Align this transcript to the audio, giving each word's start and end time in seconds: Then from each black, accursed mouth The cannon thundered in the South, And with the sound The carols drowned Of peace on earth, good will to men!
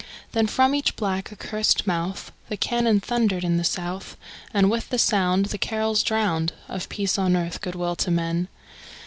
Then 0.31 0.47
from 0.47 0.73
each 0.73 0.95
black, 0.95 1.31
accursed 1.31 1.85
mouth 1.85 2.31
The 2.49 2.57
cannon 2.57 3.01
thundered 3.01 3.43
in 3.43 3.57
the 3.57 3.63
South, 3.63 4.17
And 4.51 4.71
with 4.71 4.89
the 4.89 4.97
sound 4.97 5.45
The 5.45 5.59
carols 5.59 6.01
drowned 6.01 6.53
Of 6.67 6.89
peace 6.89 7.19
on 7.19 7.35
earth, 7.35 7.61
good 7.61 7.75
will 7.75 7.95
to 7.97 8.09
men! 8.09 8.47